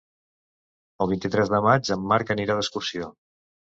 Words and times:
El 1.05 1.11
vint-i-tres 1.11 1.53
de 1.55 1.61
maig 1.67 1.93
en 1.99 2.07
Marc 2.13 2.33
anirà 2.37 2.57
d'excursió. 2.61 3.11